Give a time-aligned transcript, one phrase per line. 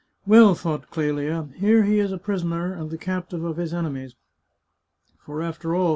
[0.25, 4.15] "Well," thought Clelia," here he is a prisoner, and the captive of his enemies.
[5.19, 5.89] For, after all.